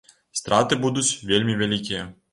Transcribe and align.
Страты 0.39 0.79
будуць 0.87 1.19
вельмі 1.33 1.59
вялікія. 1.63 2.13